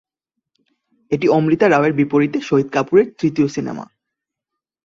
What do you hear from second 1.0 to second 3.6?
এটি অমৃতা রাওয়ের বিপরীতে শহীদ কাপুরের তৃতীয়